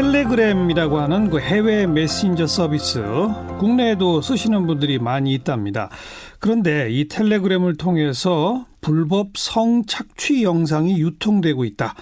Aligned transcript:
텔레그램이라고 0.00 0.98
하는 0.98 1.28
그 1.28 1.38
해외 1.40 1.86
메신저 1.86 2.46
서비스 2.46 3.02
국내에도 3.58 4.22
쓰시는 4.22 4.66
분들이 4.66 4.98
많이 4.98 5.34
있답니다. 5.34 5.90
그런데 6.38 6.88
이 6.90 7.06
텔레그램을 7.06 7.76
통해서 7.76 8.64
불법 8.80 9.36
성착취 9.36 10.42
영상이 10.42 10.98
유통되고 10.98 11.66
있다. 11.66 11.94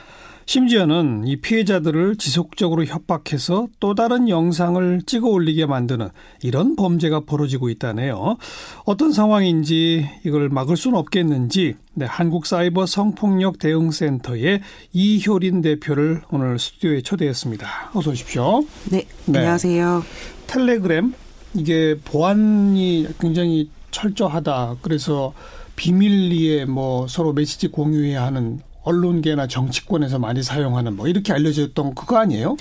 심지어는 0.48 1.24
이 1.26 1.36
피해자들을 1.36 2.16
지속적으로 2.16 2.86
협박해서 2.86 3.68
또 3.80 3.94
다른 3.94 4.30
영상을 4.30 5.02
찍어 5.04 5.28
올리게 5.28 5.66
만드는 5.66 6.08
이런 6.42 6.74
범죄가 6.74 7.26
벌어지고 7.26 7.68
있다네요. 7.68 8.38
어떤 8.86 9.12
상황인지 9.12 10.08
이걸 10.24 10.48
막을 10.48 10.78
수는 10.78 10.96
없겠는지 10.96 11.74
네, 11.92 12.06
한국 12.06 12.46
사이버 12.46 12.86
성폭력 12.86 13.58
대응센터의 13.58 14.62
이효린 14.94 15.60
대표를 15.60 16.22
오늘 16.30 16.58
스튜디오에 16.58 17.02
초대했습니다. 17.02 17.90
어서 17.92 18.10
오십시오. 18.10 18.62
네, 18.90 19.06
네. 19.26 19.40
안녕하세요. 19.40 20.02
텔레그램 20.46 21.12
이게 21.56 21.94
보안이 22.02 23.06
굉장히 23.20 23.68
철저하다. 23.90 24.76
그래서 24.80 25.34
비밀리에 25.76 26.64
뭐 26.64 27.06
서로 27.06 27.34
메시지 27.34 27.68
공유해야 27.68 28.24
하는 28.24 28.60
언론계나 28.82 29.46
정치권에서 29.46 30.18
많이 30.18 30.42
사용하는 30.42 30.96
뭐 30.96 31.08
이렇게 31.08 31.32
알려졌던 31.32 31.94
그거 31.94 32.18
아니에요? 32.18 32.56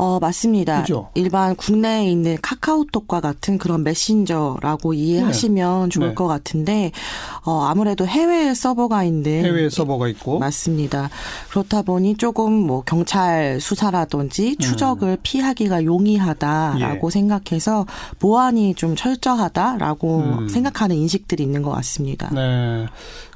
어, 0.00 0.18
맞습니다. 0.18 0.80
그죠? 0.80 1.10
일반 1.14 1.54
국내에 1.54 2.10
있는 2.10 2.38
카카오톡과 2.40 3.20
같은 3.20 3.58
그런 3.58 3.84
메신저라고 3.84 4.94
이해하시면 4.94 5.82
네. 5.82 5.88
좋을 5.90 6.08
네. 6.08 6.14
것 6.14 6.26
같은데, 6.26 6.90
어, 7.44 7.64
아무래도 7.64 8.06
해외에 8.06 8.54
서버가 8.54 9.04
있는. 9.04 9.44
해외에 9.44 9.68
서버가 9.68 10.08
있고. 10.08 10.38
맞습니다. 10.38 11.10
그렇다 11.50 11.82
보니 11.82 12.16
조금 12.16 12.50
뭐 12.50 12.82
경찰 12.82 13.60
수사라든지 13.60 14.56
추적을 14.56 15.08
음. 15.10 15.16
피하기가 15.22 15.84
용이하다라고 15.84 17.06
예. 17.06 17.10
생각해서 17.10 17.84
보안이 18.18 18.74
좀 18.76 18.96
철저하다라고 18.96 20.18
음. 20.18 20.48
생각하는 20.48 20.96
인식들이 20.96 21.42
있는 21.42 21.60
것 21.60 21.72
같습니다. 21.72 22.30
네. 22.32 22.86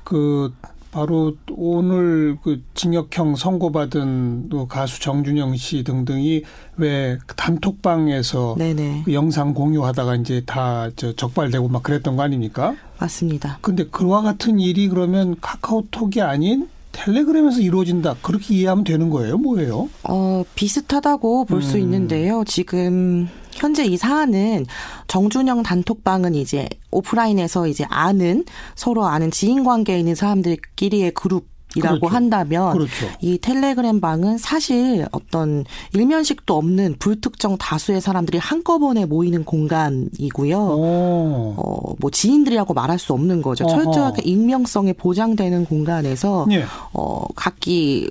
그 0.02 0.50
바로 0.94 1.34
오늘 1.56 2.38
그 2.44 2.62
징역형 2.74 3.34
선고받은 3.34 4.48
또 4.48 4.68
가수 4.68 5.00
정준영 5.00 5.56
씨 5.56 5.82
등등이 5.82 6.42
왜 6.76 7.18
단톡방에서 7.36 8.56
그 9.04 9.12
영상 9.12 9.54
공유하다가 9.54 10.14
이제 10.16 10.42
다 10.46 10.88
저 10.94 11.12
적발되고 11.12 11.66
막 11.68 11.82
그랬던 11.82 12.14
거 12.14 12.22
아닙니까? 12.22 12.76
맞습니다. 13.00 13.58
근데 13.60 13.84
그와 13.86 14.22
같은 14.22 14.60
일이 14.60 14.86
그러면 14.88 15.34
카카오톡이 15.40 16.20
아닌 16.20 16.68
텔레그램에서 16.92 17.60
이루어진다. 17.60 18.14
그렇게 18.22 18.54
이해하면 18.54 18.84
되는 18.84 19.10
거예요? 19.10 19.36
뭐예요? 19.38 19.88
어, 20.04 20.44
비슷하다고 20.54 21.46
볼수 21.46 21.76
음. 21.76 21.80
있는데요. 21.82 22.44
지금 22.46 23.28
현재 23.54 23.84
이 23.84 23.96
사안은 23.96 24.66
정준영 25.08 25.62
단톡방은 25.62 26.34
이제 26.34 26.68
오프라인에서 26.90 27.66
이제 27.68 27.84
아는 27.88 28.44
서로 28.74 29.04
아는 29.06 29.30
지인 29.30 29.64
관계에 29.64 29.98
있는 29.98 30.14
사람들끼리의 30.14 31.12
그룹 31.12 31.54
이라고 31.76 32.00
그렇죠. 32.00 32.14
한다면 32.14 32.72
그렇죠. 32.72 33.06
이 33.20 33.38
텔레그램 33.38 34.00
방은 34.00 34.38
사실 34.38 35.06
어떤 35.10 35.64
일면식도 35.92 36.56
없는 36.56 36.96
불특정 36.98 37.56
다수의 37.58 38.00
사람들이 38.00 38.38
한꺼번에 38.38 39.06
모이는 39.06 39.44
공간이고요. 39.44 40.56
어, 40.56 41.94
뭐 41.98 42.10
지인들이라고 42.10 42.74
말할 42.74 42.98
수 42.98 43.12
없는 43.12 43.42
거죠. 43.42 43.64
어허. 43.64 43.74
철저하게 43.74 44.22
익명성이 44.22 44.92
보장되는 44.92 45.64
공간에서 45.66 46.46
예. 46.52 46.64
어, 46.92 47.26
각기 47.34 48.08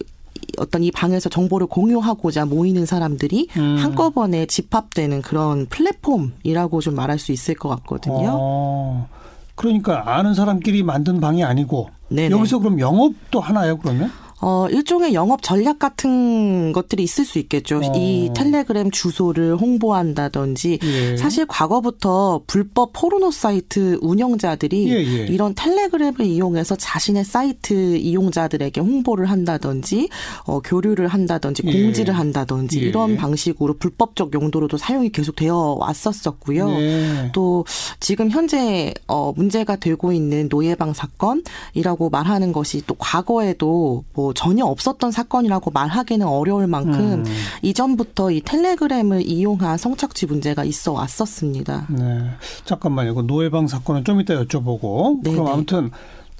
어떤 0.58 0.84
이 0.84 0.92
방에서 0.92 1.30
정보를 1.30 1.68
공유하고자 1.68 2.46
모이는 2.46 2.86
사람들이 2.86 3.48
음. 3.58 3.78
한꺼번에 3.78 4.46
집합되는 4.46 5.22
그런 5.22 5.66
플랫폼이라고 5.68 6.82
좀 6.82 6.96
말할 6.96 7.20
수 7.20 7.32
있을 7.32 7.56
것 7.56 7.70
같거든요. 7.70 8.32
어. 8.34 9.08
그러니까 9.56 10.16
아는 10.18 10.34
사람끼리 10.34 10.84
만든 10.84 11.20
방이 11.20 11.44
아니고 11.44 11.90
네네. 12.10 12.36
여기서 12.36 12.60
그럼 12.60 12.80
영업도 12.80 13.40
하나요 13.40 13.78
그러면? 13.78 14.12
어, 14.46 14.68
일종의 14.70 15.14
영업 15.14 15.42
전략 15.42 15.80
같은 15.80 16.74
것들이 16.74 17.02
있을 17.04 17.24
수 17.24 17.40
있겠죠. 17.40 17.78
어. 17.78 17.94
이 17.96 18.30
텔레그램 18.36 18.92
주소를 18.92 19.56
홍보한다든지 19.56 20.80
예. 20.84 21.16
사실 21.16 21.46
과거부터 21.46 22.42
불법 22.46 22.92
포르노 22.92 23.32
사이트 23.32 23.98
운영자들이 24.02 24.90
예, 24.90 24.96
예. 24.96 25.28
이런 25.28 25.56
텔레그램을 25.56 26.26
이용해서 26.26 26.76
자신의 26.76 27.24
사이트 27.24 27.96
이용자들에게 27.96 28.82
홍보를 28.82 29.28
한다든지 29.28 30.10
어, 30.46 30.60
교류를 30.60 31.08
한다든지 31.08 31.64
예. 31.66 31.72
공지를 31.72 32.14
한다든지 32.14 32.82
예. 32.82 32.88
이런 32.88 33.16
방식으로 33.16 33.78
불법적 33.78 34.34
용도로도 34.34 34.76
사용이 34.76 35.10
계속 35.10 35.38
되어 35.38 35.78
왔었었고요. 35.80 36.68
네. 36.68 37.30
또 37.32 37.64
지금 38.02 38.30
현재 38.30 38.94
어, 39.08 39.32
문제가 39.34 39.78
되고 39.78 40.12
있는 40.12 40.50
노예방 40.50 40.94
사건이라고 40.94 42.10
말하는 42.10 42.52
것이 42.52 42.82
또 42.86 42.96
과거에도 42.96 44.04
뭐 44.14 44.33
전혀 44.34 44.66
없었던 44.66 45.12
사건이라고 45.12 45.72
말하기는 45.72 46.26
어려울 46.26 46.68
만큼 46.68 47.24
음. 47.26 47.26
이전부터 47.62 48.32
이 48.32 48.42
텔레그램을 48.42 49.22
이용한 49.26 49.78
성착취 49.78 50.26
문제가 50.26 50.64
있어 50.64 50.94
왔었습니다. 50.94 51.88
네. 51.90 52.30
잠깐만요. 52.66 53.16
그 53.16 53.22
노예방 53.28 53.68
사건은 53.68 54.04
좀 54.04 54.22
이따 54.22 54.34
여쭤보고 54.36 55.24
네네. 55.24 55.36
그럼 55.36 55.52
아무튼 55.52 55.92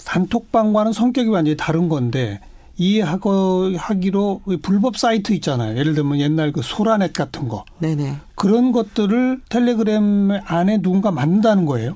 단톡방과는 0.06 0.94
성격이 0.94 1.30
완전히 1.30 1.56
다른 1.58 1.90
건데 1.90 2.40
이해하고 2.78 3.72
하기로 3.78 4.42
불법 4.62 4.98
사이트 4.98 5.34
있잖아요. 5.34 5.78
예를 5.78 5.94
들면 5.94 6.20
옛날 6.20 6.52
그 6.52 6.62
소라넷 6.64 7.14
같은 7.14 7.48
거. 7.48 7.66
네네. 7.80 8.18
그런 8.36 8.72
것들을 8.72 9.42
텔레그램 9.50 10.32
안에 10.46 10.82
누군가 10.82 11.12
만든다는 11.12 11.66
거예요. 11.66 11.96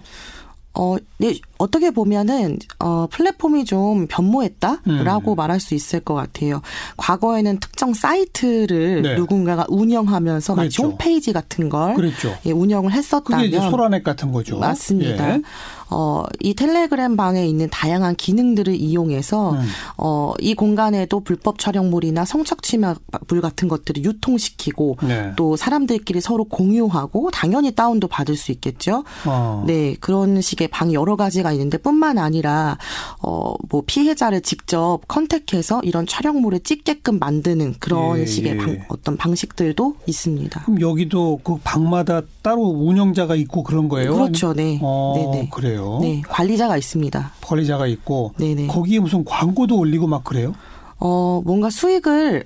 어, 0.79 0.95
네, 1.17 1.33
어떻게 1.57 1.89
보면은 1.89 2.59
어 2.77 3.07
플랫폼이 3.09 3.65
좀 3.65 4.05
변모했다라고 4.07 5.33
음. 5.33 5.35
말할 5.35 5.59
수 5.59 5.73
있을 5.73 5.99
것 5.99 6.13
같아요. 6.13 6.61
과거에는 6.97 7.59
특정 7.59 7.95
사이트를 7.95 9.01
네. 9.01 9.15
누군가가 9.15 9.65
운영하면서 9.69 10.53
그렇죠. 10.53 10.65
마치 10.65 10.81
홈페이지 10.83 11.33
같은 11.33 11.69
걸 11.69 11.95
그렇죠. 11.95 12.31
예, 12.45 12.51
운영을 12.51 12.91
했었다면 12.91 13.45
그게 13.45 13.57
이제 13.57 13.69
소라넷 13.69 14.03
같은 14.03 14.31
거죠. 14.31 14.59
맞습니다. 14.59 15.35
예. 15.35 15.41
어, 15.89 16.23
이 16.39 16.53
텔레그램 16.53 17.15
방에 17.15 17.45
있는 17.45 17.69
다양한 17.69 18.15
기능들을 18.15 18.75
이용해서 18.75 19.51
음. 19.51 19.61
어, 19.97 20.33
이 20.39 20.53
공간에도 20.53 21.19
불법 21.21 21.59
촬영물이나 21.59 22.25
성착취물 22.25 22.95
같은 23.41 23.67
것들을 23.67 24.03
유통시키고 24.03 24.97
네. 25.03 25.31
또 25.35 25.55
사람들끼리 25.55 26.21
서로 26.21 26.43
공유하고 26.43 27.31
당연히 27.31 27.71
다운도 27.71 28.07
받을 28.07 28.35
수 28.35 28.51
있겠죠. 28.51 29.03
어. 29.25 29.63
네, 29.65 29.95
그런 29.99 30.41
식의 30.41 30.69
방이 30.69 30.93
여러 30.93 31.15
가지가 31.15 31.51
있는데 31.53 31.77
뿐만 31.77 32.17
아니라 32.17 32.77
어, 33.21 33.53
뭐 33.69 33.83
피해자를 33.85 34.41
직접 34.41 34.99
컨택해서 35.07 35.81
이런 35.83 36.05
촬영물을 36.05 36.59
찍게끔 36.61 37.19
만드는 37.19 37.75
그런 37.79 38.19
예, 38.19 38.25
식의 38.25 38.53
예. 38.53 38.57
방, 38.57 38.77
어떤 38.89 39.17
방식들도 39.17 39.95
있습니다. 40.05 40.63
그럼 40.63 40.81
여기도 40.81 41.39
그 41.43 41.57
방마다 41.63 42.21
따로 42.41 42.61
운영자가 42.63 43.35
있고 43.35 43.63
그런 43.63 43.87
거예요? 43.89 44.13
그렇죠, 44.13 44.53
네. 44.53 44.79
어, 44.81 45.31
네, 45.33 45.39
네. 45.39 45.49
그래요. 45.51 45.76
그래요? 45.77 45.99
네, 46.01 46.21
관리자가 46.27 46.77
있습니다. 46.77 47.31
관리자가 47.41 47.87
있고 47.87 48.33
네네. 48.37 48.67
거기에 48.67 48.99
무슨 48.99 49.23
광고도 49.23 49.77
올리고 49.77 50.07
막 50.07 50.23
그래요? 50.23 50.53
어, 50.99 51.41
뭔가 51.45 51.69
수익을 51.69 52.45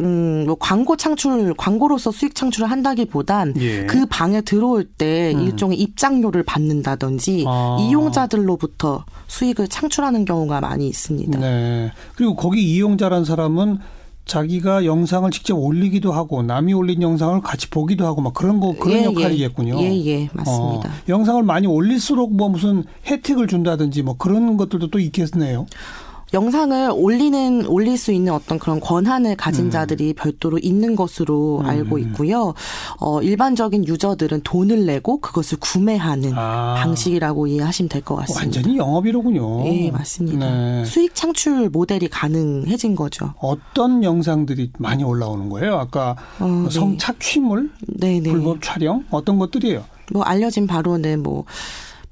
음, 0.00 0.44
뭐 0.46 0.56
광고 0.58 0.96
창출, 0.96 1.54
광고로서 1.56 2.10
수익 2.10 2.34
창출을 2.34 2.68
한다기보단 2.68 3.54
예. 3.58 3.86
그 3.86 4.06
방에 4.06 4.40
들어올 4.40 4.84
때 4.84 5.32
음. 5.34 5.42
일종의 5.42 5.78
입장료를 5.78 6.42
받는다든지 6.42 7.44
아. 7.46 7.78
이용자들로부터 7.80 9.04
수익을 9.28 9.68
창출하는 9.68 10.24
경우가 10.24 10.60
많이 10.60 10.88
있습니다. 10.88 11.38
네. 11.38 11.92
그리고 12.16 12.34
거기 12.34 12.74
이용자란 12.74 13.24
사람은 13.24 13.78
자기가 14.26 14.84
영상을 14.84 15.30
직접 15.30 15.54
올리기도 15.54 16.12
하고 16.12 16.42
남이 16.42 16.72
올린 16.72 17.02
영상을 17.02 17.40
같이 17.42 17.68
보기도 17.68 18.06
하고 18.06 18.22
막 18.22 18.32
그런 18.32 18.58
거 18.58 18.74
그런 18.74 18.98
예, 18.98 19.00
예. 19.02 19.04
역할이겠군요. 19.04 19.80
예, 19.80 20.04
예, 20.06 20.28
맞습니다. 20.32 20.88
어, 20.88 20.92
영상을 21.08 21.42
많이 21.42 21.66
올릴수록 21.66 22.34
뭐 22.34 22.48
무슨 22.48 22.84
혜택을 23.06 23.46
준다든지 23.46 24.02
뭐 24.02 24.16
그런 24.16 24.56
것들도 24.56 24.88
또 24.88 24.98
있겠네요. 24.98 25.66
영상을 26.34 26.90
올리는 26.92 27.64
올릴 27.66 27.96
수 27.96 28.10
있는 28.12 28.32
어떤 28.32 28.58
그런 28.58 28.80
권한을 28.80 29.36
가진 29.36 29.66
음. 29.66 29.70
자들이 29.70 30.14
별도로 30.14 30.58
있는 30.58 30.96
것으로 30.96 31.60
음. 31.60 31.66
알고 31.66 31.98
있고요. 31.98 32.54
어, 33.00 33.22
일반적인 33.22 33.86
유저들은 33.86 34.40
돈을 34.42 34.84
내고 34.84 35.20
그것을 35.20 35.58
구매하는 35.60 36.32
아. 36.34 36.74
방식이라고 36.78 37.46
이해하시면 37.46 37.88
될 37.88 38.02
것 38.04 38.16
같습니다. 38.16 38.42
완전히 38.58 38.76
영업이로군요. 38.76 39.62
네, 39.64 39.90
맞습니다. 39.90 40.50
네. 40.50 40.84
수익 40.84 41.14
창출 41.14 41.70
모델이 41.70 42.08
가능해진 42.08 42.96
거죠. 42.96 43.32
어떤 43.38 44.02
영상들이 44.04 44.72
많이 44.78 45.04
올라오는 45.04 45.48
거예요? 45.48 45.76
아까 45.78 46.16
어, 46.40 46.64
네. 46.68 46.70
성착취물, 46.70 47.70
네. 47.86 48.20
불법 48.22 48.58
촬영 48.60 49.04
어떤 49.10 49.38
것들이에요? 49.38 49.84
뭐 50.12 50.22
알려진 50.22 50.66
바로는 50.66 51.22
뭐 51.22 51.44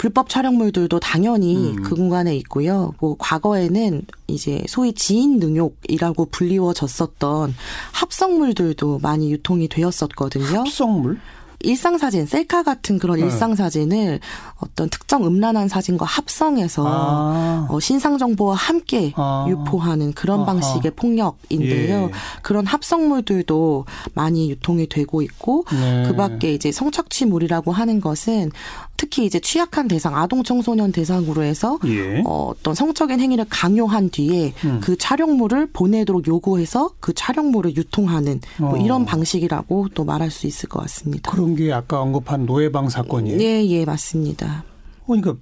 불법 0.03 0.29
촬영물들도 0.29 0.99
당연히 0.99 1.75
음. 1.77 1.83
그 1.85 1.95
공간에 1.95 2.35
있고요. 2.39 2.93
뭐 2.99 3.15
과거에는 3.21 4.03
이제 4.27 4.61
소위 4.67 4.93
지인 4.95 5.39
능욕이라고 5.39 6.27
불리워졌었던 6.27 7.55
합성물들도 7.93 8.99
많이 8.99 9.31
유통이 9.31 9.69
되었었거든요. 9.69 10.59
합성물? 10.59 11.21
일상 11.61 11.99
사진, 11.99 12.27
셀카 12.27 12.65
같은 12.65 12.99
그런 12.99 13.19
네. 13.19 13.27
일상 13.27 13.55
사진을 13.55 14.19
어떤 14.57 14.89
특정 14.91 15.25
음란한 15.25 15.69
사진과 15.69 16.05
합성해서 16.05 16.85
아. 16.85 17.67
어, 17.71 17.79
신상 17.79 18.19
정보와 18.19 18.57
함께 18.57 19.13
아. 19.15 19.47
유포하는 19.49 20.13
그런 20.15 20.41
아하. 20.41 20.47
방식의 20.47 20.97
폭력인데요. 20.97 22.03
예. 22.03 22.11
그런 22.43 22.67
합성물들도 22.67 23.87
많이 24.15 24.51
유통이 24.51 24.89
되고 24.89 25.23
있고 25.23 25.65
네. 25.71 26.09
그밖에 26.09 26.55
이제 26.55 26.73
성착취물이라고 26.73 27.71
하는 27.71 28.01
것은 28.01 28.51
특히 28.97 29.27
이제 29.27 29.41
취약한 29.41 29.89
대상, 29.89 30.17
아동 30.17 30.43
청소년 30.43 30.93
대상으로 30.93 31.43
해서 31.43 31.79
예. 31.87 32.23
어, 32.25 32.53
어떤 32.57 32.75
성적인 32.75 33.19
행위를 33.21 33.47
강요한 33.49 34.11
뒤에 34.11 34.53
음. 34.65 34.81
그 34.83 34.97
촬영물을 34.97 35.71
보내도록 35.73 36.27
요구해서 36.29 36.91
그 37.01 37.13
촬영물을 37.13 37.77
유통하는 37.77 38.41
뭐 38.59 38.75
어. 38.75 38.77
이런 38.77 39.05
방식이라고 39.05 39.89
또 39.95 40.05
말할 40.05 40.31
수 40.31 40.47
있을 40.47 40.69
것 40.69 40.81
같습니다. 40.83 41.31
그런 41.33 41.57
게 41.57 41.73
아까 41.73 42.01
언급한 42.01 42.47
노예방 42.47 42.89
사건이에요? 42.89 43.41
예, 43.41 43.67
예, 43.67 43.85
맞습니다. 43.85 44.65
그러니까 45.07 45.35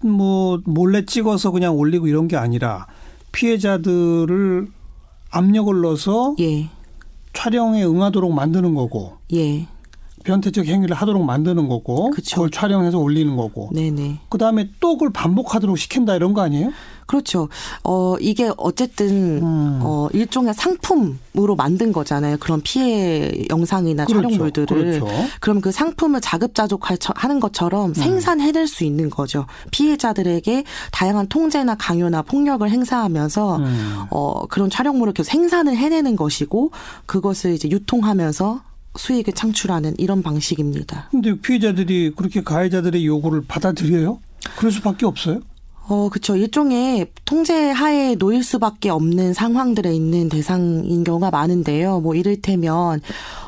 뭐 0.00 0.60
몰래 0.64 1.04
찍어서 1.04 1.50
그냥 1.50 1.76
올리고 1.76 2.06
이런 2.06 2.28
게 2.28 2.36
아니라 2.36 2.86
피해자들을 3.32 4.68
압력을 5.30 5.80
넣어서 5.80 6.36
예. 6.38 6.68
촬영에 7.32 7.84
응하도록 7.84 8.32
만드는 8.32 8.74
거고. 8.74 9.14
예. 9.32 9.66
변태적 10.24 10.66
행위를 10.66 10.96
하도록 10.96 11.22
만드는 11.22 11.68
거고 11.68 12.10
그쵸. 12.10 12.36
그걸 12.36 12.50
촬영해서 12.50 12.98
올리는 12.98 13.36
거고 13.36 13.70
네네. 13.72 14.20
그다음에 14.28 14.70
또 14.80 14.94
그걸 14.94 15.10
반복하도록 15.10 15.78
시킨다 15.78 16.16
이런 16.16 16.32
거 16.34 16.40
아니에요? 16.40 16.72
그렇죠. 17.06 17.48
어 17.82 18.16
이게 18.18 18.50
어쨌든 18.56 19.42
음. 19.42 19.80
어 19.82 20.08
일종의 20.12 20.54
상품으로 20.54 21.54
만든 21.56 21.92
거잖아요. 21.92 22.38
그런 22.38 22.62
피해 22.62 23.30
영상이나 23.50 24.06
그렇죠. 24.06 24.22
촬영물들을 24.22 25.00
그렇죠. 25.00 25.06
그럼 25.40 25.60
그 25.60 25.70
상품을 25.70 26.22
자급자족하는 26.22 27.40
것처럼 27.40 27.90
음. 27.90 27.94
생산해낼 27.94 28.66
수 28.66 28.84
있는 28.84 29.10
거죠. 29.10 29.46
피해자들에게 29.70 30.64
다양한 30.92 31.28
통제나 31.28 31.74
강요나 31.74 32.22
폭력을 32.22 32.68
행사하면서 32.68 33.56
음. 33.56 34.04
어 34.10 34.46
그런 34.46 34.70
촬영물을 34.70 35.12
계속 35.12 35.30
생산을 35.30 35.76
해내는 35.76 36.16
것이고 36.16 36.70
그것을 37.04 37.52
이제 37.52 37.68
유통하면서 37.68 38.62
수익을 38.96 39.32
창출하는 39.32 39.94
이런 39.98 40.22
방식입니다. 40.22 41.08
근데 41.10 41.34
피해자들이 41.40 42.12
그렇게 42.16 42.42
가해자들의 42.42 43.04
요구를 43.06 43.42
받아들여요? 43.46 44.20
그럴 44.56 44.70
수밖에 44.72 45.06
없어요? 45.06 45.40
어, 45.86 46.08
그쵸. 46.08 46.36
일종의 46.36 47.12
통제 47.24 47.70
하에 47.70 48.14
놓일 48.14 48.42
수밖에 48.42 48.88
없는 48.88 49.34
상황들에 49.34 49.94
있는 49.94 50.28
대상인 50.28 51.04
경우가 51.04 51.30
많은데요. 51.30 52.00
뭐, 52.00 52.14
이를테면, 52.14 53.02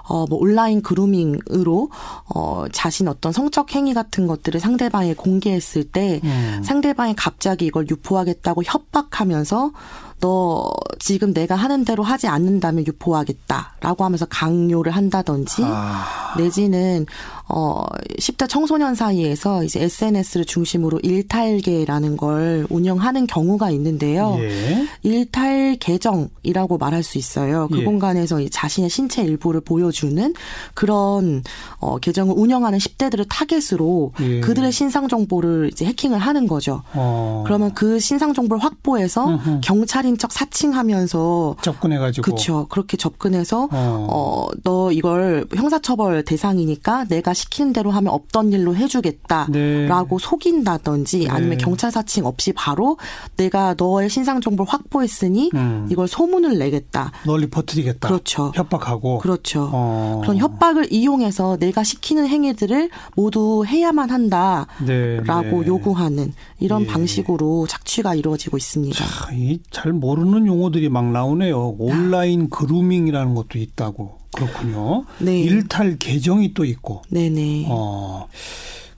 어, 0.08 0.26
뭐, 0.26 0.38
온라인 0.38 0.82
그루밍으로, 0.82 1.90
어, 2.34 2.64
자신 2.72 3.08
어떤 3.08 3.32
성적 3.32 3.74
행위 3.74 3.94
같은 3.94 4.26
것들을 4.26 4.60
상대방에 4.60 5.14
공개했을 5.14 5.84
때, 5.84 6.20
음. 6.24 6.62
상대방이 6.62 7.14
갑자기 7.16 7.66
이걸 7.66 7.86
유포하겠다고 7.88 8.64
협박하면서, 8.64 9.72
너 10.20 10.72
지금 10.98 11.34
내가 11.34 11.56
하는 11.56 11.84
대로 11.84 12.02
하지 12.02 12.26
않는다면 12.26 12.86
유포하겠다라고 12.86 14.04
하면서 14.04 14.24
강요를 14.26 14.92
한다든지 14.92 15.62
아. 15.62 16.34
내지는 16.38 17.04
어 17.48 17.84
10대 18.18 18.48
청소년 18.48 18.94
사이에서 18.94 19.64
이제 19.64 19.82
SNS를 19.82 20.44
중심으로 20.44 21.00
일탈계라는 21.02 22.16
걸 22.16 22.66
운영하는 22.70 23.26
경우가 23.26 23.70
있는데요. 23.70 24.36
예. 24.38 24.86
일탈 25.02 25.76
계정이라고 25.78 26.78
말할 26.78 27.02
수 27.02 27.18
있어요. 27.18 27.68
그 27.70 27.80
예. 27.80 27.84
공간에서 27.84 28.40
자신의 28.48 28.90
신체 28.90 29.22
일부를 29.22 29.60
보여주는 29.60 30.34
그런 30.74 31.42
어 31.78 31.98
계정을 31.98 32.34
운영하는 32.36 32.78
10대들을 32.78 33.26
타겟으로 33.28 34.12
예. 34.20 34.40
그들의 34.40 34.72
신상 34.72 35.08
정보를 35.08 35.70
이제 35.72 35.84
해킹을 35.84 36.18
하는 36.18 36.46
거죠. 36.46 36.82
어. 36.94 37.42
그러면 37.46 37.74
그 37.74 37.98
신상 37.98 38.32
정보를 38.32 38.62
확보해서 38.62 39.40
경찰 39.62 39.96
살인척 39.96 40.30
사칭하면서 40.30 41.56
접근해 41.62 41.98
가지고 41.98 42.24
그렇죠. 42.24 42.66
그렇게 42.68 42.96
접근해서 42.96 43.68
어. 43.72 44.06
어 44.10 44.36
너 44.64 44.90
이걸 44.92 45.46
형사처벌 45.54 46.24
대상이니까 46.24 47.04
내가 47.04 47.34
시키는 47.36 47.72
대로 47.72 47.90
하면 47.90 48.12
없던 48.12 48.52
일로 48.52 48.74
해주겠다라고 48.74 49.52
네. 49.52 50.06
속인다든지 50.20 51.18
네. 51.20 51.28
아니면 51.28 51.58
경찰 51.58 51.92
사칭 51.92 52.26
없이 52.26 52.52
바로 52.52 52.96
내가 53.36 53.74
너의 53.76 54.08
신상 54.10 54.40
정보를 54.40 54.72
확보했으니 54.72 55.50
음. 55.54 55.86
이걸 55.90 56.08
소문을 56.08 56.58
내겠다. 56.58 57.12
널리 57.24 57.48
퍼뜨리겠다. 57.48 58.08
그렇죠. 58.08 58.52
협박하고 58.54 59.18
그렇죠. 59.18 59.70
어. 59.72 60.20
그런 60.22 60.38
협박을 60.38 60.92
이용해서 60.92 61.58
내가 61.58 61.84
시키는 61.84 62.26
행위들을 62.26 62.90
모두 63.14 63.64
해야만 63.66 64.10
한다라고 64.10 64.84
네. 64.86 65.20
네. 65.20 65.66
요구하는 65.66 66.32
이런 66.58 66.82
예. 66.82 66.86
방식으로 66.86 67.66
착취가 67.68 68.14
이루어지고 68.14 68.56
있습니다. 68.56 68.96
자, 68.96 69.30
잘 69.70 69.92
모르는 69.92 70.46
용어들이 70.46 70.88
막 70.88 71.10
나오네요. 71.10 71.76
온라인 71.78 72.48
그루밍이라는 72.48 73.34
것도 73.34 73.58
있다고. 73.58 74.25
그렇군요. 74.34 75.04
네. 75.18 75.40
일탈 75.40 75.96
계정이 75.98 76.54
또 76.54 76.64
있고. 76.64 77.02
네네. 77.10 77.66
어. 77.68 78.26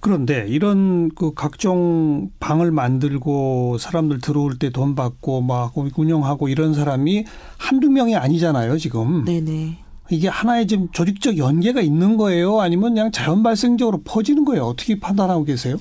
그런데 0.00 0.46
이런 0.48 1.10
그 1.14 1.34
각종 1.34 2.30
방을 2.38 2.70
만들고 2.70 3.78
사람들 3.78 4.20
들어올 4.20 4.56
때 4.58 4.70
돈 4.70 4.94
받고 4.94 5.40
막 5.42 5.72
운영하고 5.76 6.48
이런 6.48 6.72
사람이 6.74 7.24
한두 7.56 7.90
명이 7.90 8.14
아니잖아요, 8.16 8.78
지금. 8.78 9.24
네네. 9.24 9.78
이게 10.10 10.28
하나의 10.28 10.66
좀 10.68 10.88
조직적 10.92 11.36
연계가 11.36 11.80
있는 11.80 12.16
거예요? 12.16 12.60
아니면 12.60 12.94
그냥 12.94 13.10
자연 13.12 13.42
발생적으로 13.42 14.00
퍼지는 14.04 14.44
거예요? 14.44 14.64
어떻게 14.64 14.98
판단하고 14.98 15.44
계세요? 15.44 15.76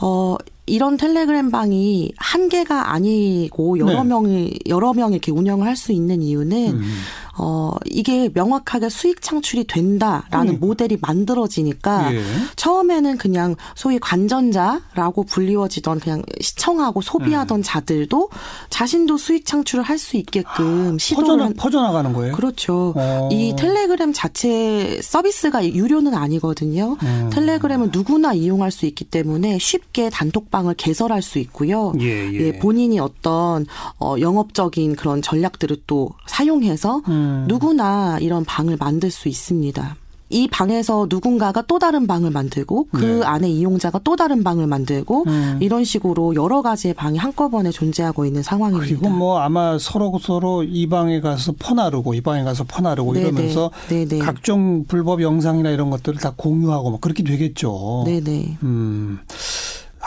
어, 0.00 0.36
이런 0.66 0.96
텔레그램 0.96 1.50
방이 1.50 2.12
한 2.16 2.48
개가 2.48 2.92
아니고 2.92 3.78
여러 3.78 4.02
네. 4.02 4.08
명이 4.08 4.58
여러 4.68 4.92
명이 4.92 5.14
이렇게 5.14 5.30
운영을 5.32 5.66
할 5.66 5.76
수 5.76 5.92
있는 5.92 6.20
이유는 6.22 6.68
음. 6.74 6.82
어, 7.38 7.72
이게 7.86 8.28
명확하게 8.34 8.88
수익 8.88 9.22
창출이 9.22 9.64
된다라는 9.64 10.54
음. 10.54 10.60
모델이 10.60 10.98
만들어지니까 11.00 12.14
예. 12.14 12.22
처음에는 12.56 13.18
그냥 13.18 13.54
소위 13.76 13.98
관전자라고 13.98 15.24
불리워지던 15.24 16.00
그냥 16.00 16.22
시청하고 16.40 17.00
소비하던 17.00 17.60
음. 17.60 17.62
자들도 17.62 18.30
자신도 18.70 19.16
수익 19.16 19.46
창출을 19.46 19.84
할 19.84 20.00
수 20.00 20.16
있게끔 20.16 20.94
아, 20.94 20.98
시도를 20.98 21.54
퍼져, 21.54 21.82
나 21.82 21.92
가는 21.92 22.12
거예요. 22.12 22.34
그렇죠. 22.34 22.92
어. 22.96 23.28
이 23.30 23.54
텔레그램 23.56 24.12
자체 24.12 24.98
서비스가 25.02 25.64
유료는 25.64 26.14
아니거든요. 26.14 26.96
음. 27.02 27.30
텔레그램은 27.32 27.90
누구나 27.92 28.32
이용할 28.32 28.72
수 28.72 28.86
있기 28.86 29.04
때문에 29.04 29.58
쉽게 29.58 30.10
단톡방을 30.10 30.74
개설할 30.74 31.22
수 31.22 31.38
있고요. 31.38 31.92
예, 32.00 32.06
예. 32.06 32.40
예 32.40 32.58
본인이 32.58 32.98
어떤 32.98 33.66
어, 34.00 34.16
영업적인 34.18 34.96
그런 34.96 35.22
전략들을 35.22 35.82
또 35.86 36.10
사용해서 36.26 37.02
음. 37.08 37.19
음. 37.20 37.44
누구나 37.48 38.18
이런 38.20 38.44
방을 38.44 38.76
만들 38.78 39.10
수 39.10 39.28
있습니다. 39.28 39.96
이 40.32 40.46
방에서 40.46 41.08
누군가가 41.10 41.62
또 41.62 41.80
다른 41.80 42.06
방을 42.06 42.30
만들고 42.30 42.86
그 42.92 43.04
네. 43.04 43.22
안에 43.24 43.48
이용자가 43.50 44.00
또 44.04 44.14
다른 44.14 44.44
방을 44.44 44.68
만들고 44.68 45.24
음. 45.26 45.58
이런 45.60 45.82
식으로 45.82 46.36
여러 46.36 46.62
가지의 46.62 46.94
방이 46.94 47.18
한꺼번에 47.18 47.72
존재하고 47.72 48.24
있는 48.24 48.42
상황입니다. 48.44 48.86
그리고 48.86 49.08
뭐 49.10 49.40
아마 49.40 49.76
서로 49.78 50.16
서로 50.22 50.62
이 50.62 50.88
방에 50.88 51.20
가서 51.20 51.52
퍼나르고 51.58 52.14
이 52.14 52.20
방에 52.20 52.44
가서 52.44 52.64
퍼나르고 52.64 53.14
네네. 53.14 53.28
이러면서 53.28 53.72
네네. 53.88 54.18
각종 54.18 54.84
불법 54.86 55.20
영상이나 55.20 55.70
이런 55.70 55.90
것들을 55.90 56.20
다 56.20 56.32
공유하고 56.36 56.90
뭐 56.90 57.00
그렇게 57.00 57.24
되겠죠. 57.24 58.04
네네. 58.06 58.58
음. 58.62 59.18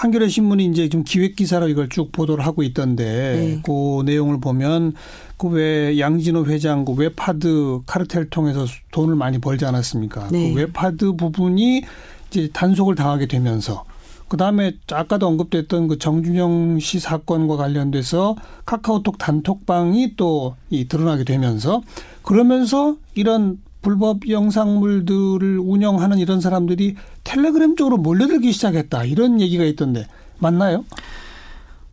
한겨레 0.04 0.28
신문이 0.28 0.66
이제 0.66 0.90
좀 0.90 1.06
기획 1.06 1.38
기사로 1.38 1.70
이걸 1.70 1.88
쭉 1.88 2.12
보도를 2.12 2.46
하고 2.46 2.62
있던데 2.62 3.04
네. 3.04 3.62
그 3.64 4.04
내용을 4.06 4.42
보면 4.42 4.94
그 5.38 5.48
왜 5.48 5.98
양진호 6.00 6.46
회장 6.48 6.84
그 6.84 6.94
웹하드 6.94 7.82
카르텔 7.86 8.30
통해서 8.30 8.66
돈을 8.92 9.16
많이 9.16 9.40
벌지 9.40 9.66
않았습니까? 9.66 10.28
네. 10.32 10.52
그 10.54 10.60
웹하드 10.60 11.14
부분이 11.14 11.84
이제 12.30 12.50
단속을 12.52 12.96
당하게 12.96 13.28
되면서 13.28 13.86
그 14.28 14.36
다음에 14.36 14.74
아까도 14.92 15.28
언급됐던 15.28 15.88
그 15.88 15.98
정준영 16.00 16.80
씨 16.80 17.00
사건과 17.00 17.56
관련돼서 17.56 18.36
카카오톡 18.66 19.18
단톡방이 19.18 20.16
또 20.18 20.56
이 20.70 20.88
드러나게 20.88 21.24
되면서 21.24 21.82
그러면서 22.24 22.98
이런 23.16 23.58
불법 23.84 24.28
영상물들을 24.28 25.60
운영하는 25.60 26.18
이런 26.18 26.42
사람들이 26.42 26.96
텔레그램 27.24 27.76
쪽으로 27.76 27.98
몰려들기 27.98 28.52
시작했다. 28.52 29.04
이런 29.04 29.40
얘기가 29.40 29.64
있던데 29.66 30.08
맞나요? 30.40 30.86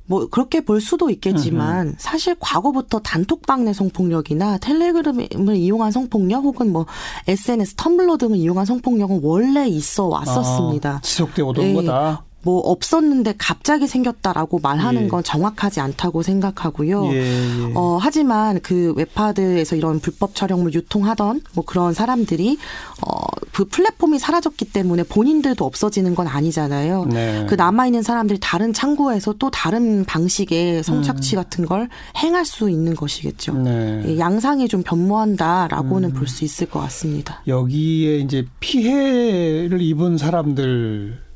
뭐 0.07 0.27
그렇게 0.29 0.61
볼 0.61 0.81
수도 0.81 1.11
있겠지만 1.11 1.89
음흠. 1.89 1.97
사실 1.99 2.35
과거부터 2.41 3.01
단톡방 3.01 3.65
내 3.65 3.73
성폭력이나 3.73 4.59
텔레그램을 4.59 5.57
이용한 5.57 5.93
성폭력 5.93 6.43
혹은 6.43 6.73
뭐 6.73 6.87
SNS 7.29 7.77
텀블러 7.77 8.19
등을 8.19 8.37
이용한 8.39 8.67
성폭력은 8.67 9.21
원래 9.23 9.69
있어 9.69 10.07
왔었습니다. 10.07 10.91
아, 10.97 11.01
지속돼 11.01 11.43
오던 11.43 11.65
네. 11.65 11.75
거다. 11.75 12.25
뭐 12.43 12.61
없었는데 12.61 13.35
갑자기 13.37 13.87
생겼다라고 13.87 14.61
말하는 14.61 15.05
예. 15.05 15.09
건 15.09 15.23
정확하지 15.23 15.81
않다고 15.81 16.23
생각하고요. 16.23 17.13
예, 17.13 17.19
예. 17.19 17.73
어, 17.75 17.99
하지만 18.01 18.61
그 18.61 18.95
웹하드에서 18.97 19.77
이런 19.77 20.01
불법 20.01 20.35
촬영물 20.35 20.73
유통하던 20.73 21.43
뭐 21.55 21.65
그런 21.65 21.93
사람들이 21.93 22.59
어, 23.07 23.27
그 23.53 23.67
플랫폼이 23.67 24.19
사라졌기 24.19 24.73
때문에 24.73 25.03
본인들도 25.03 25.65
없어지는 25.65 26.15
건 26.15 26.29
아니잖아요. 26.29 27.07
네. 27.07 27.47
그 27.49 27.55
남아 27.55 27.87
있는 27.87 28.03
사람들이 28.03 28.39
다른 28.41 28.73
창구에서 28.73 29.35
또 29.35 29.51
다른 29.51 30.05
방식의 30.05 30.83
성착취 30.83 31.37
음. 31.37 31.43
같은 31.43 31.67
걸 31.67 31.89
행할 32.17 32.45
수 32.47 32.71
있는 32.71 32.95
것이겠죠. 32.95 33.55
네. 33.59 34.03
예, 34.07 34.19
양상이 34.19 34.67
좀 34.69 34.83
변모한다라고는 34.83 36.11
음. 36.11 36.15
볼수 36.15 36.45
있을 36.45 36.69
것 36.71 36.81
같습니다. 36.81 37.43
여기에 37.47 38.19
이제 38.19 38.47
피해를 38.61 39.83
입은 39.83 40.17
사람들 40.17 41.30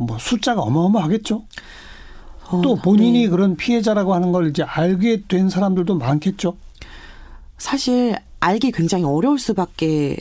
뭐 0.00 0.16
숫자가 0.18 0.62
어마어마하겠죠. 0.62 1.44
어, 2.48 2.60
또 2.62 2.74
본인이 2.76 3.22
네. 3.22 3.28
그런 3.28 3.56
피해자라고 3.56 4.14
하는 4.14 4.32
걸 4.32 4.48
이제 4.48 4.62
알게 4.62 5.22
된 5.28 5.48
사람들도 5.48 5.94
많겠죠. 5.96 6.56
사실 7.58 8.16
알기 8.40 8.72
굉장히 8.72 9.04
어려울 9.04 9.38
수밖에 9.38 10.16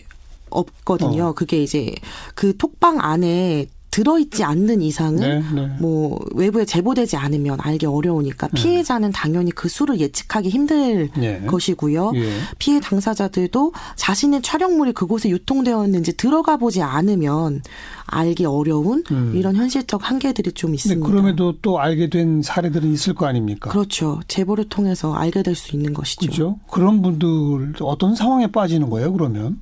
없거든요. 0.49 1.27
어. 1.27 1.33
그게 1.33 1.63
이제 1.63 1.95
그 2.35 2.55
톡방 2.57 2.99
안에 2.99 3.67
들어있지 3.91 4.43
않는 4.43 4.81
이상은 4.81 5.19
네, 5.19 5.43
네. 5.53 5.67
뭐 5.79 6.19
외부에 6.33 6.65
제보되지 6.65 7.17
않으면 7.17 7.59
알기 7.61 7.85
어려우니까 7.85 8.47
네. 8.47 8.61
피해자는 8.61 9.11
당연히 9.11 9.51
그 9.51 9.69
수를 9.69 9.99
예측하기 9.99 10.49
힘들 10.49 11.09
네. 11.17 11.41
것이고요. 11.45 12.11
예. 12.15 12.31
피해 12.57 12.79
당사자들도 12.79 13.73
자신의 13.95 14.41
촬영물이 14.41 14.93
그곳에 14.93 15.29
유통되었는지 15.29 16.17
들어가 16.17 16.57
보지 16.57 16.81
않으면 16.81 17.61
알기 18.05 18.45
어려운 18.45 19.03
음. 19.11 19.33
이런 19.35 19.55
현실적 19.55 20.09
한계들이 20.09 20.53
좀 20.53 20.73
있습니다. 20.73 21.07
그럼에도 21.07 21.53
또 21.61 21.79
알게 21.79 22.09
된 22.09 22.41
사례들은 22.41 22.91
있을 22.93 23.13
거 23.13 23.27
아닙니까? 23.27 23.69
그렇죠. 23.69 24.19
제보를 24.27 24.69
통해서 24.69 25.13
알게 25.13 25.43
될 25.43 25.55
수 25.59 25.75
있는 25.75 25.93
것이죠. 25.93 26.21
그렇죠. 26.21 26.59
그런 26.71 27.01
분들 27.01 27.73
어떤 27.81 28.15
상황에 28.15 28.47
빠지는 28.47 28.89
거예요? 28.89 29.11
그러면? 29.11 29.59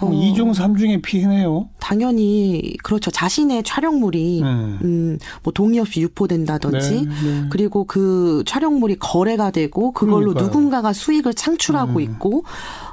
어, 0.00 0.10
2중 0.10 0.54
3중의 0.54 1.02
피해네요. 1.02 1.68
당연히 1.80 2.76
그렇죠. 2.82 3.10
자신의 3.10 3.62
촬영물이 3.64 4.40
네. 4.42 4.48
음, 4.48 5.18
뭐 5.42 5.52
동의 5.52 5.80
없이 5.80 6.00
유포된다든지 6.02 6.90
네, 6.90 7.06
네. 7.06 7.46
그리고 7.50 7.84
그 7.84 8.42
촬영물이 8.46 8.96
거래가 8.98 9.50
되고 9.50 9.92
그걸로 9.92 10.32
그러니까요. 10.34 10.44
누군가가 10.46 10.92
수익을 10.92 11.34
창출하고 11.34 11.94
음. 11.96 12.00
있고 12.00 12.44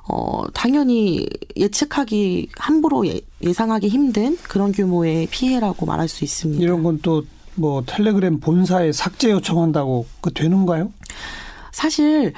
어 0.07 0.43
당연히 0.53 1.27
예측하기 1.55 2.49
함부로 2.57 3.07
예, 3.07 3.19
예상하기 3.41 3.87
힘든 3.87 4.37
그런 4.43 4.71
규모의 4.71 5.27
피해라고 5.27 5.85
말할 5.85 6.07
수 6.07 6.23
있습니다. 6.23 6.63
이런 6.63 6.83
건 6.83 6.99
또 7.01 7.23
뭐 7.55 7.83
텔레그램 7.85 8.39
본사에 8.39 8.91
삭제 8.91 9.31
요청한다고 9.31 10.05
그 10.21 10.31
되는가요? 10.33 10.91
사실 11.71 12.33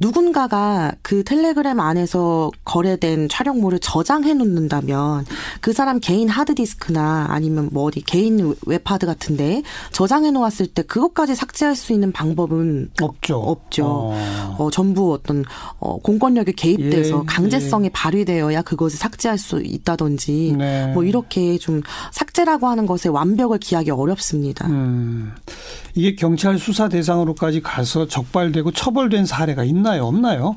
누군가가 0.00 0.92
그 1.02 1.24
텔레그램 1.24 1.80
안에서 1.80 2.50
거래된 2.64 3.28
촬영물을 3.28 3.78
저장해 3.80 4.34
놓는다면 4.34 5.24
그 5.60 5.72
사람 5.72 5.98
개인 6.00 6.28
하드디스크나 6.28 7.26
아니면 7.30 7.68
뭐 7.72 7.84
어디 7.84 8.00
개인 8.00 8.54
웹하드 8.66 9.06
같은데 9.06 9.62
저장해 9.92 10.30
놓았을 10.30 10.68
때 10.68 10.82
그것까지 10.82 11.34
삭제할 11.34 11.74
수 11.74 11.92
있는 11.92 12.12
방법은 12.12 12.90
없죠. 13.00 13.38
없죠. 13.38 13.86
어. 13.86 14.56
어 14.58 14.70
전부 14.70 15.12
어떤 15.12 15.44
어 15.78 15.98
공권력에 15.98 16.52
개입돼서 16.52 17.20
예, 17.22 17.26
강제성이 17.26 17.86
예. 17.86 17.90
발휘되어야 17.90 18.62
그것을 18.62 18.98
삭제할 18.98 19.38
수 19.38 19.60
있다든지 19.62 20.54
네. 20.58 20.92
뭐 20.92 21.04
이렇게 21.04 21.58
좀 21.58 21.82
삭제라고 22.12 22.68
하는 22.68 22.86
것에 22.86 23.08
완벽을 23.08 23.58
기하기 23.58 23.90
어렵습니다. 23.90 24.66
음. 24.68 25.32
이게 25.94 26.14
경찰 26.14 26.58
수사 26.58 26.88
대상으로까지 26.88 27.60
가서 27.60 28.06
적발되고 28.06 28.70
처벌된 28.70 29.26
사례가 29.26 29.64
있나 29.64 29.87
요? 29.96 30.06
없나요? 30.06 30.56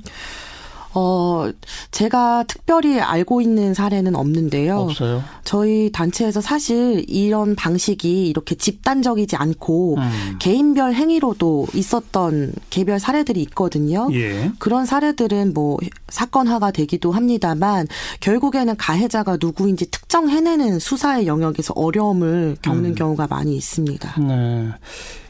어, 0.93 1.49
제가 1.91 2.43
특별히 2.47 2.99
알고 2.99 3.41
있는 3.41 3.73
사례는 3.73 4.15
없는데요. 4.15 4.77
없어요. 4.77 5.23
저희 5.43 5.89
단체에서 5.91 6.41
사실 6.41 7.05
이런 7.07 7.55
방식이 7.55 8.27
이렇게 8.27 8.55
집단적이지 8.55 9.37
않고 9.37 9.95
음. 9.97 10.37
개인별 10.39 10.93
행위로도 10.93 11.67
있었던 11.73 12.53
개별 12.69 12.99
사례들이 12.99 13.41
있거든요. 13.43 14.09
예. 14.11 14.51
그런 14.59 14.85
사례들은 14.85 15.53
뭐 15.53 15.77
사건화가 16.09 16.71
되기도 16.71 17.11
합니다만 17.11 17.87
결국에는 18.19 18.75
가해자가 18.75 19.37
누구인지 19.39 19.89
특정해내는 19.91 20.79
수사의 20.79 21.25
영역에서 21.25 21.73
어려움을 21.75 22.57
겪는 22.61 22.91
음. 22.91 22.95
경우가 22.95 23.27
많이 23.27 23.55
있습니다. 23.55 24.19
네. 24.19 24.67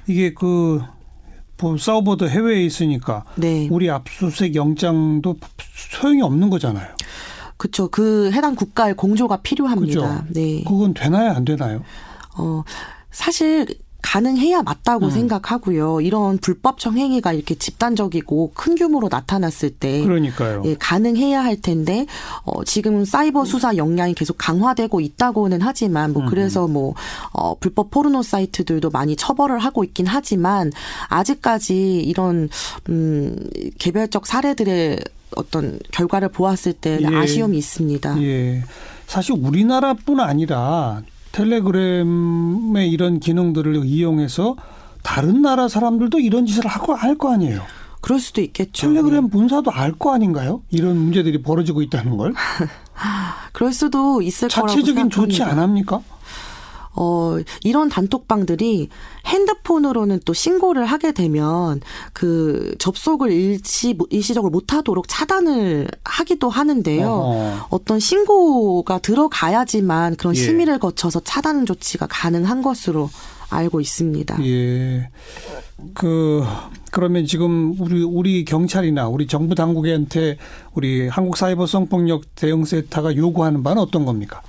이게 0.08 0.34
그 0.34 0.82
사우버드 1.78 2.26
해외에 2.26 2.64
있으니까 2.64 3.24
네. 3.36 3.68
우리 3.72 3.90
압수수색 3.90 4.56
영장도 4.56 5.36
소용이 6.00 6.22
없는 6.22 6.50
거잖아요. 6.50 6.88
그렇죠. 7.58 7.90
그 7.90 8.32
해당 8.32 8.56
국가의 8.56 8.96
공조가 8.96 9.38
필요합니다. 9.38 10.24
그죠? 10.24 10.34
네. 10.34 10.64
그건 10.64 10.94
되나요, 10.94 11.32
안 11.32 11.46
되나요? 11.46 11.84
어 12.38 12.64
사실 13.12 13.68
가능해야 14.02 14.64
맞다고 14.64 15.06
음. 15.06 15.12
생각하고요. 15.12 16.02
이런 16.02 16.38
불법적 16.38 16.96
행위가 16.96 17.34
이렇게 17.34 17.56
집단적이고 17.56 18.52
큰 18.54 18.76
규모로 18.76 19.08
나타났을 19.10 19.70
때 19.70 20.04
그러니까요. 20.04 20.64
예, 20.66 20.76
가능해야 20.76 21.44
할 21.44 21.60
텐데 21.62 22.06
어, 22.44 22.64
지금 22.64 23.06
사이버 23.06 23.46
수사 23.46 23.76
역량이 23.76 24.14
계속 24.14 24.38
강화되고 24.38 25.00
있다고는 25.00 25.62
하지만 25.62 26.14
뭐 26.14 26.24
음. 26.24 26.28
그래서 26.30 26.68
뭐 26.68 26.94
어, 27.32 27.56
불법 27.56 27.92
포르노 27.92 28.24
사이트들도 28.24 28.90
많이 28.90 29.16
처벌을 29.16 29.60
하고 29.60 29.84
있긴 29.84 30.08
하지만 30.08 30.72
아직까지 31.08 32.02
이런 32.02 32.50
음 32.90 33.36
개별적 33.80 34.26
사례들의 34.26 35.00
어떤 35.36 35.80
결과를 35.92 36.30
보았을 36.30 36.74
때 36.74 37.00
예. 37.02 37.06
아쉬움이 37.06 37.58
있습니다. 37.58 38.22
예. 38.22 38.64
사실 39.08 39.36
우리나라뿐 39.38 40.20
아니라 40.20 41.02
텔레그램의 41.32 42.90
이런 42.90 43.20
기능들을 43.20 43.86
이용해서 43.86 44.56
다른 45.04 45.42
나라 45.42 45.68
사람들도 45.68 46.20
이런 46.20 46.46
짓을 46.46 46.68
하고 46.68 46.94
할 46.94 47.16
거 47.18 47.32
아니에요. 47.34 47.62
그럴 48.02 48.20
수도 48.20 48.42
있겠죠. 48.42 48.88
텔레그램 48.88 49.30
본사도 49.30 49.72
알 49.72 49.94
거 49.94 50.14
아닌가요? 50.14 50.62
이런 50.72 50.98
문제들이 50.98 51.42
벌어지고 51.44 51.82
있다는 51.84 52.18
걸. 52.18 52.34
그럴 53.54 53.74
수도 53.74 54.22
있을 54.22 54.48
거라고 54.48 54.68
자체적인 54.70 55.10
조치 55.10 55.44
안 55.44 55.60
합니까? 55.60 56.02
어, 56.94 57.38
이런 57.64 57.90
단톡방들이 57.90 58.90
핸드폰으로는 59.26 60.20
또 60.26 60.34
신고를 60.34 60.86
하게 60.86 61.12
되면 61.12 61.82
그 62.14 62.76
접속을 62.80 63.32
일시, 63.32 63.98
일시적으로 64.10 64.52
못하도록 64.52 65.08
차단을 65.08 65.88
하기도 66.04 66.50
하는데요. 66.50 67.08
어허. 67.08 67.68
어떤 67.70 68.00
신고가 68.00 69.00
들어가야지만 69.00 70.16
그런 70.16 70.36
예. 70.36 70.40
심의를 70.40 70.80
거쳐서 70.80 71.22
차단 71.22 71.66
조치가 71.66 72.08
가능한 72.10 72.62
것으로 72.62 73.10
알고 73.50 73.82
있습니다. 73.82 74.44
예. 74.46 75.10
그 75.94 76.44
그러면 76.92 77.26
지금 77.26 77.76
우리 77.80 78.04
우리 78.04 78.46
경찰이나 78.46 79.08
우리 79.08 79.28
정부 79.28 79.56
당국한테 79.56 80.38
우리 80.74 81.08
한국 81.08 81.38
사이버 81.38 81.66
성폭력 81.66 82.36
대응 82.36 82.66
센터가 82.66 83.16
요구하는 83.16 83.64
바는 83.64 83.82
어떤 83.82 84.06
겁니까? 84.06 84.42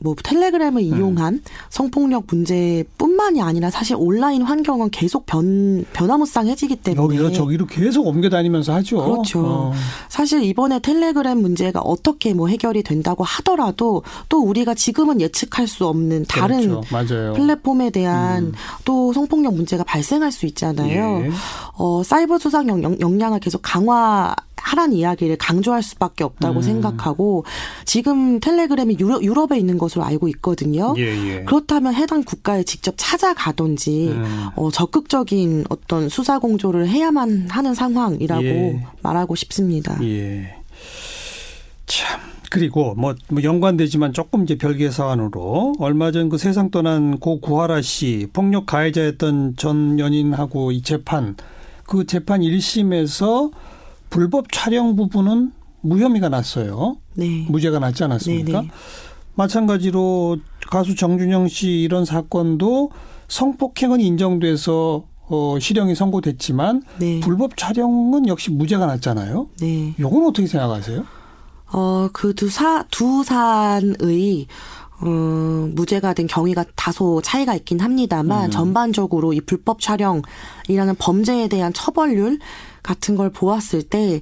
뭐 0.00 0.14
텔레그램을 0.22 0.82
음. 0.82 0.86
이용한 0.86 1.42
성폭력 1.70 2.24
문제뿐만이 2.28 3.42
아니라 3.42 3.70
사실 3.70 3.96
온라인 3.98 4.42
환경은 4.42 4.90
계속 4.90 5.26
변 5.26 5.84
변화무쌍해지기 5.92 6.76
때문에 6.76 7.16
여기서 7.16 7.32
저기로 7.32 7.66
계속 7.66 8.06
옮겨 8.06 8.28
다니면서 8.28 8.74
하죠. 8.74 9.04
그렇죠. 9.04 9.40
어. 9.44 9.72
사실 10.08 10.42
이번에 10.42 10.80
텔레그램 10.80 11.38
문제가 11.38 11.80
어떻게 11.80 12.34
뭐 12.34 12.48
해결이 12.48 12.82
된다고 12.82 13.24
하더라도 13.24 14.02
또 14.28 14.42
우리가 14.42 14.74
지금은 14.74 15.20
예측할 15.20 15.66
수 15.66 15.86
없는 15.86 16.26
다른 16.28 16.82
그렇죠. 16.82 17.34
플랫폼에 17.34 17.90
대한 17.90 18.44
음. 18.44 18.52
또 18.84 19.12
성폭력 19.12 19.54
문제가 19.54 19.84
발생할 19.84 20.32
수 20.32 20.46
있잖아요. 20.46 21.24
예. 21.24 21.30
어, 21.74 22.02
사이버 22.02 22.38
수상 22.38 22.66
역량을 23.00 23.40
계속 23.40 23.60
강화 23.62 24.34
하란 24.66 24.92
이야기를 24.92 25.36
강조할 25.36 25.82
수밖에 25.82 26.24
없다고 26.24 26.58
음. 26.58 26.62
생각하고 26.62 27.44
지금 27.84 28.40
텔레그램이 28.40 28.96
유럽, 28.98 29.22
유럽 29.22 29.52
에 29.52 29.58
있는 29.58 29.78
것으로 29.78 30.04
알고 30.04 30.26
있거든요. 30.28 30.92
예, 30.98 31.02
예. 31.02 31.44
그렇다면 31.44 31.94
해당 31.94 32.24
국가에 32.24 32.64
직접 32.64 32.94
찾아가든지 32.96 34.08
음. 34.08 34.46
어, 34.56 34.70
적극적인 34.72 35.66
어떤 35.70 36.08
수사 36.08 36.40
공조를 36.40 36.88
해야만 36.88 37.46
하는 37.48 37.74
상황이라고 37.74 38.44
예. 38.44 38.86
말하고 39.02 39.36
싶습니다. 39.36 39.96
예. 40.02 40.56
참. 41.86 42.20
그리고 42.50 42.94
뭐, 42.94 43.14
뭐 43.28 43.42
연관되지만 43.42 44.12
조금 44.12 44.44
이제 44.44 44.56
별개 44.56 44.90
사안으로 44.90 45.74
얼마 45.78 46.10
전 46.10 46.28
그 46.28 46.38
세상 46.38 46.70
떠난 46.70 47.18
고 47.18 47.40
구하라 47.40 47.82
씨 47.82 48.28
폭력 48.32 48.66
가해자였던 48.66 49.54
전 49.56 49.98
연인하고 49.98 50.72
이 50.72 50.82
재판 50.82 51.36
그 51.84 52.06
재판 52.06 52.40
1심에서 52.40 53.50
불법 54.10 54.50
촬영 54.52 54.96
부분은 54.96 55.52
무혐의가 55.82 56.28
났어요. 56.28 56.96
네. 57.14 57.46
무죄가 57.48 57.78
났지 57.78 58.04
않았습니까? 58.04 58.52
네네. 58.60 58.62
네. 58.62 58.70
마찬가지로 59.34 60.38
가수 60.70 60.94
정준영 60.96 61.48
씨 61.48 61.80
이런 61.82 62.04
사건도 62.04 62.90
성폭행은 63.28 64.00
인정돼서 64.00 65.04
어, 65.28 65.58
실형이 65.60 65.94
선고됐지만 65.94 66.82
네. 66.98 67.20
불법 67.20 67.56
촬영은 67.56 68.28
역시 68.28 68.50
무죄가 68.50 68.86
났잖아요. 68.86 69.48
네. 69.60 69.94
요건 69.98 70.24
어떻게 70.24 70.46
생각하세요? 70.46 71.04
어, 71.72 72.08
그 72.12 72.32
두 72.32 72.48
사, 72.48 72.84
두 72.90 73.24
사안의 73.24 74.46
어, 75.00 75.06
무죄가 75.74 76.14
된 76.14 76.26
경위가 76.26 76.64
다소 76.74 77.20
차이가 77.22 77.54
있긴 77.54 77.80
합니다만 77.80 78.46
음. 78.46 78.50
전반적으로 78.50 79.32
이 79.34 79.40
불법 79.40 79.80
촬영이라는 79.80 80.94
범죄에 80.98 81.48
대한 81.48 81.72
처벌률 81.74 82.38
같은 82.86 83.16
걸 83.16 83.30
보았을 83.30 83.82
때 83.82 84.20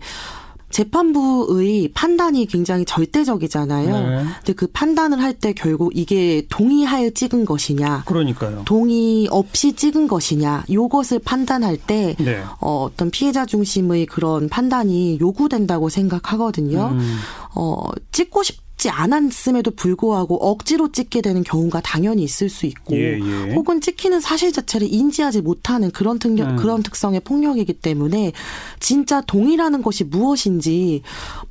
재판부의 0.71 1.91
판단이 1.95 2.47
굉장히 2.47 2.85
절대적이잖아요. 2.85 3.95
네. 3.95 4.25
근데 4.39 4.53
그 4.55 4.67
판단을 4.67 5.23
할 5.23 5.35
때 5.35 5.53
결국 5.53 5.93
이게 5.95 6.47
동의하여 6.49 7.11
찍은 7.11 7.45
것이냐, 7.45 8.05
그러니까요. 8.07 8.63
동의 8.65 9.29
없이 9.31 9.75
찍은 9.75 10.09
것이냐, 10.09 10.65
요것을 10.73 11.21
판단할 11.21 11.77
때 11.77 12.17
네. 12.19 12.43
어, 12.61 12.89
어떤 12.91 13.11
피해자 13.11 13.47
중심의 13.47 14.07
그런 14.07 14.49
판단이 14.49 15.19
요구된다고 15.21 15.89
생각하거든요. 15.91 16.91
음. 16.93 17.19
어, 17.55 17.85
찍고 18.11 18.43
싶 18.43 18.64
찍지 18.85 18.91
않았음에도 18.91 19.71
불구하고 19.71 20.37
억지로 20.37 20.93
찍게 20.93 21.23
되는 21.23 21.43
경우가 21.43 21.81
당연히 21.81 22.23
있을 22.23 22.51
수 22.51 22.67
있고 22.67 22.95
예, 22.97 23.19
예. 23.19 23.55
혹은 23.55 23.81
찍히는 23.81 24.21
사실 24.21 24.53
자체를 24.53 24.93
인지하지 24.93 25.41
못하는 25.41 25.91
그런 25.91 26.19
특 26.19 26.35
음. 26.35 26.57
그런 26.57 26.83
특성의 26.83 27.21
폭력이기 27.21 27.75
때문에 27.75 28.33
진짜 28.81 29.23
동의라는 29.23 29.83
것이 29.83 30.05
무엇인지 30.05 31.03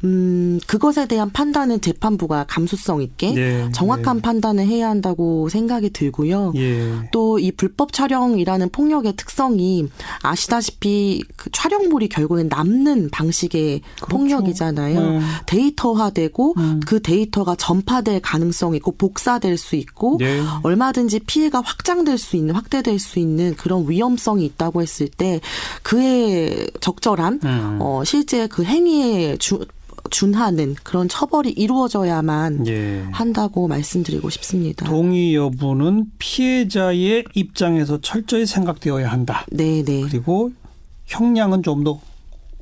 음 0.04 0.60
그것에 0.68 1.08
대한 1.08 1.32
판단은 1.32 1.82
재판부가 1.82 2.46
감수성 2.48 3.02
있게 3.02 3.34
예, 3.36 3.70
정확한 3.72 4.18
예. 4.18 4.22
판단을 4.22 4.68
해야 4.68 4.90
한다고 4.90 5.50
생각이 5.50 5.90
들고요. 5.92 6.54
예. 6.56 7.10
또이 7.12 7.54
불법 7.54 7.94
촬영이라는 7.94 8.70
폭력의 8.70 9.16
특성이 9.16 9.88
아시다시피 10.22 11.24
그 11.36 11.50
촬영물이 11.52 12.10
결국엔 12.10 12.50
남는 12.50 13.10
방식의 13.12 13.82
그렇죠. 13.96 14.08
폭력이잖아요. 14.08 15.00
네. 15.00 15.20
데이터화되고 15.48 16.54
음. 16.58 16.80
그 16.86 17.02
데이 17.02 17.23
데이터가 17.24 17.56
전파될 17.56 18.22
가능성이 18.22 18.78
있고 18.78 18.94
복사될 18.94 19.58
수 19.58 19.76
있고 19.76 20.18
네. 20.20 20.42
얼마든지 20.64 21.22
피해가 21.22 21.62
확장될 21.62 22.18
수 22.18 22.36
있는 22.36 22.56
확대될 22.56 23.00
수 23.00 23.20
있는 23.20 23.56
그런 23.56 23.90
위험성이 23.90 24.46
있다고 24.46 24.82
했을 24.82 25.08
때 25.08 25.40
그에 25.84 26.68
적절한 26.80 27.40
음. 27.44 27.78
어 27.82 28.04
실제 28.04 28.48
그 28.48 28.64
행위에 28.64 29.38
주, 29.38 29.66
준하는 30.10 30.76
그런 30.84 31.08
처벌이 31.08 31.52
이루어져야만 31.52 32.68
예. 32.68 33.06
한다고 33.12 33.68
말씀드리고 33.68 34.30
싶습니다. 34.30 34.86
동의 34.86 35.36
여부는 35.36 36.12
피해자의 36.20 37.24
입장에서 37.34 38.00
철저히 38.02 38.46
생각되어야 38.46 39.10
한다. 39.12 39.46
네, 39.52 39.84
네. 39.84 40.02
그리고 40.02 40.52
형량은 41.06 41.64
좀 41.64 41.84
더 41.84 42.00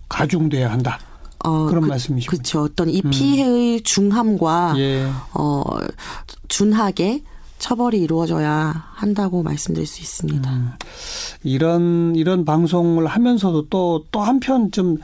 가중돼야 0.09 0.69
한다. 0.71 0.99
어, 1.43 1.65
그런 1.67 1.83
그, 1.83 1.88
말씀이시죠. 1.89 2.29
그렇죠. 2.29 2.62
어떤 2.63 2.89
이 2.89 3.01
음. 3.03 3.10
피해의 3.10 3.77
음. 3.77 3.83
중함과 3.83 4.75
예. 4.77 5.07
어, 5.33 5.63
준하게 6.48 7.24
처벌이 7.60 8.00
이루어져야 8.01 8.74
한다고 8.93 9.43
말씀드릴 9.43 9.88
수 9.88 10.01
있습니다. 10.01 10.51
음. 10.51 10.71
이런 11.43 12.15
이런 12.15 12.45
방송을 12.45 13.07
하면서도 13.07 13.67
또 13.69 14.03
또 14.12 14.21
한편 14.21 14.71
좀 14.71 14.98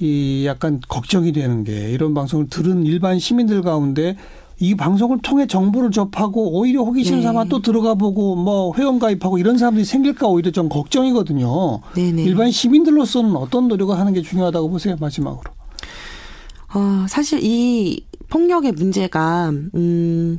이 0.00 0.44
약간 0.46 0.80
걱정이 0.88 1.32
되는 1.32 1.64
게 1.64 1.90
이런 1.90 2.14
방송을 2.14 2.48
들은 2.48 2.86
일반 2.86 3.18
시민들 3.18 3.62
가운데 3.62 4.16
이 4.60 4.74
방송을 4.74 5.18
통해 5.22 5.46
정보를 5.46 5.90
접하고 5.90 6.58
오히려 6.58 6.82
호기심 6.82 7.16
네. 7.16 7.22
삼아 7.22 7.44
또 7.44 7.60
들어가 7.62 7.94
보고 7.94 8.34
뭐 8.36 8.72
회원 8.76 8.98
가입하고 8.98 9.38
이런 9.38 9.56
사람들이 9.56 9.84
생길까 9.84 10.26
오히려 10.26 10.50
좀 10.50 10.68
걱정이거든요. 10.68 11.80
네네. 11.94 12.12
네. 12.12 12.22
일반 12.22 12.50
시민들로서는 12.50 13.36
어떤 13.36 13.68
노력을 13.68 13.96
하는 13.96 14.12
게 14.12 14.22
중요하다고 14.22 14.70
보세요 14.70 14.96
마지막으로. 14.98 15.57
어, 16.74 17.06
사실 17.08 17.40
이 17.42 18.04
폭력의 18.28 18.72
문제가, 18.72 19.50
음, 19.50 20.38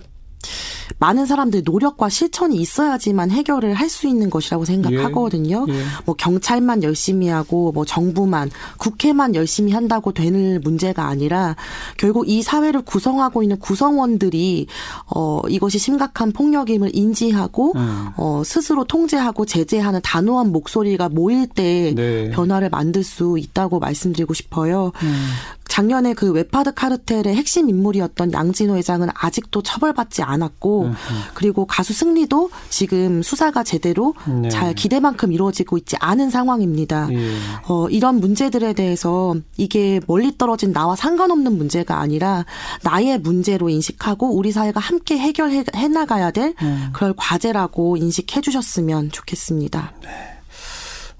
많은 0.97 1.25
사람들의 1.25 1.63
노력과 1.65 2.09
실천이 2.09 2.55
있어야지만 2.57 3.31
해결을 3.31 3.73
할 3.73 3.89
수 3.89 4.07
있는 4.07 4.29
것이라고 4.29 4.65
생각하거든요. 4.65 5.65
예, 5.67 5.73
예. 5.73 5.83
뭐 6.05 6.13
경찰만 6.15 6.83
열심히 6.83 7.27
하고 7.27 7.71
뭐 7.71 7.85
정부만 7.85 8.51
국회만 8.77 9.33
열심히 9.33 9.71
한다고 9.71 10.13
되는 10.13 10.61
문제가 10.61 11.07
아니라 11.07 11.55
결국 11.97 12.29
이 12.29 12.43
사회를 12.43 12.83
구성하고 12.83 13.41
있는 13.41 13.57
구성원들이 13.57 14.67
어 15.07 15.41
이것이 15.49 15.79
심각한 15.79 16.31
폭력임을 16.31 16.91
인지하고 16.93 17.73
음. 17.75 18.09
어 18.15 18.43
스스로 18.45 18.83
통제하고 18.83 19.45
제재하는 19.45 20.01
단호한 20.03 20.51
목소리가 20.51 21.09
모일 21.09 21.47
때 21.47 21.93
네. 21.95 22.29
변화를 22.29 22.69
만들 22.69 23.03
수 23.03 23.37
있다고 23.39 23.79
말씀드리고 23.79 24.35
싶어요. 24.35 24.91
음. 25.01 25.29
작년에 25.69 26.13
그 26.13 26.31
웨파드 26.31 26.73
카르텔의 26.73 27.35
핵심 27.35 27.69
인물이었던 27.69 28.33
양진호 28.33 28.75
회장은 28.75 29.07
아직도 29.13 29.61
처벌받지 29.61 30.23
않았고 30.23 30.81
음, 30.81 30.87
음. 30.89 30.95
그리고 31.35 31.65
가수 31.65 31.93
승리도 31.93 32.49
지금 32.69 33.21
수사가 33.21 33.63
제대로 33.63 34.15
네. 34.41 34.49
잘 34.49 34.73
기대만큼 34.73 35.31
이루어지고 35.31 35.77
있지 35.77 35.95
않은 35.99 36.31
상황입니다. 36.31 37.07
예. 37.11 37.31
어, 37.67 37.87
이런 37.89 38.19
문제들에 38.19 38.73
대해서 38.73 39.35
이게 39.57 40.01
멀리 40.07 40.37
떨어진 40.37 40.73
나와 40.73 40.95
상관없는 40.95 41.57
문제가 41.57 41.99
아니라 41.99 42.45
나의 42.83 43.19
문제로 43.19 43.69
인식하고 43.69 44.35
우리 44.35 44.51
사회가 44.51 44.79
함께 44.79 45.17
해결해 45.17 45.63
나가야 45.93 46.31
될 46.31 46.55
음. 46.61 46.89
그럴 46.93 47.13
과제라고 47.15 47.97
인식해 47.97 48.41
주셨으면 48.41 49.11
좋겠습니다. 49.11 49.93
네. 50.03 50.09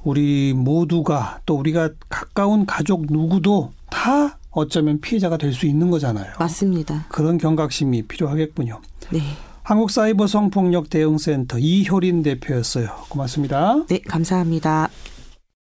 우리 0.04 0.54
모두가 0.54 1.42
또 1.46 1.56
우리가 1.56 1.90
가까운 2.10 2.66
가족 2.66 3.06
누구도 3.10 3.72
다 3.90 4.39
어쩌면 4.52 5.00
피해자가 5.00 5.38
될 5.38 5.54
수 5.54 5.66
있는 5.66 5.90
거잖아요. 5.90 6.34
맞습니다. 6.40 7.06
그런 7.10 7.38
경각심이 7.38 8.04
필요하겠군요. 8.04 8.82
네. 9.12 9.20
한국사이버 9.64 10.26
성폭력 10.28 10.90
대응센터 10.90 11.60
이효린 11.60 12.24
대표였어요. 12.24 12.88
고맙습니다. 13.10 13.86
네, 13.88 14.00
감사합니다. 14.08 14.90